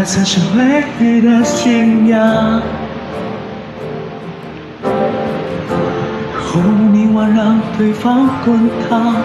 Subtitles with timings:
[0.00, 2.62] 可爱曾是唯一的信仰。
[6.38, 6.58] 后
[6.90, 9.16] 明晚让对方滚烫，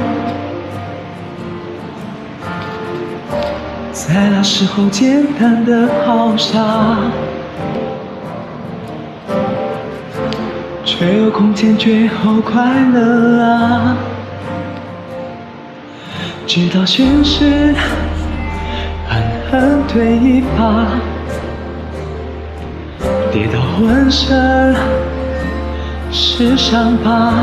[3.93, 6.97] 在那时候简单的好傻，
[10.83, 13.95] 却有空间绝后快乐啊！
[16.45, 17.73] 直到现实
[19.55, 20.85] 狠狠推一把，
[23.31, 24.75] 跌到浑身。
[26.11, 27.33] 是伤疤，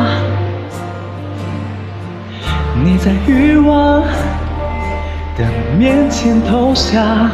[2.84, 4.02] 你在欲望
[5.38, 5.44] 的
[5.78, 7.30] 面前投降，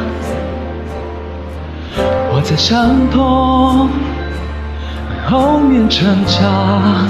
[2.33, 3.89] 我在伤痛
[5.29, 7.09] 后面成长。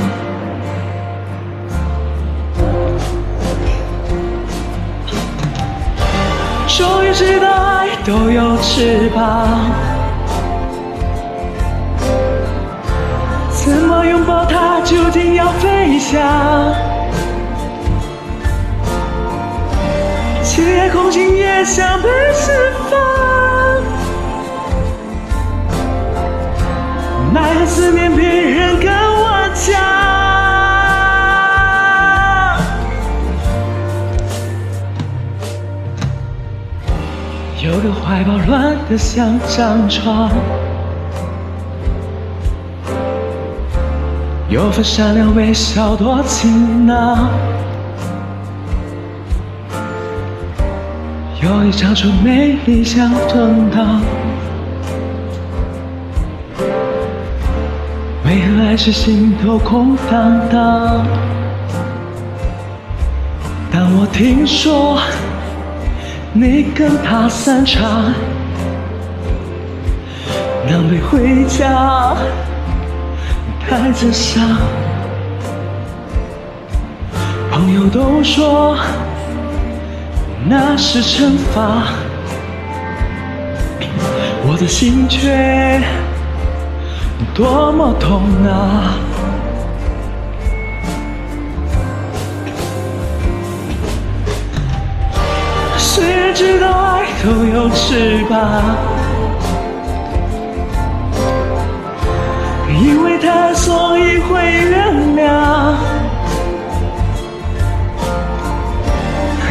[8.08, 9.46] 都有翅膀。
[13.52, 16.18] 怎么拥抱它，究竟要飞翔？
[20.42, 22.98] 漆黑空心也想被释放，
[27.34, 28.97] 奈何思念比人更
[37.68, 40.30] 有个怀抱乱得像张床。
[44.48, 47.28] 有份善良微笑多情囊，
[51.42, 54.00] 有一张唇美丽像吞糖，
[58.24, 61.04] 为何还是心头空荡荡？
[63.70, 64.98] 当我听说
[66.32, 68.12] 你跟他散场，
[70.70, 72.16] 狼狈回家。
[73.70, 74.56] 带着伤，
[77.50, 78.78] 朋友都说
[80.48, 81.88] 那是惩罚，
[84.46, 85.82] 我的心却
[87.34, 88.94] 多么痛啊！
[97.28, 98.38] 都有翅膀。
[102.80, 105.74] 因为他，所以会原谅。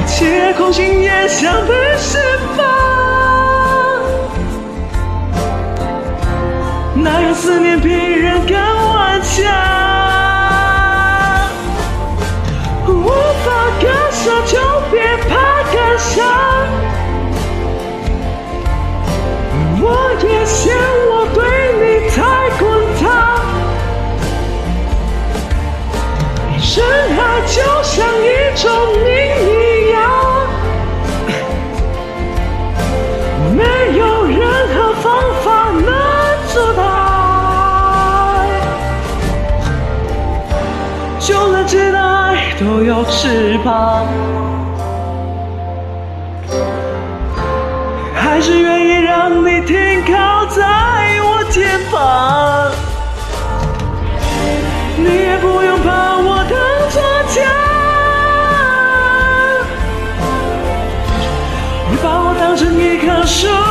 [0.07, 2.17] 切空心也想被释
[2.55, 2.65] 放，
[7.03, 9.86] 哪有思念比人更顽强？
[41.77, 41.99] 时代
[42.59, 44.07] 都有翅膀，
[48.15, 50.63] 还是愿意让你停靠在
[51.21, 52.71] 我肩膀。
[54.97, 56.57] 你也不用把我当
[56.89, 56.99] 作
[57.35, 57.41] 家，
[61.91, 63.66] 你把我当成一棵树。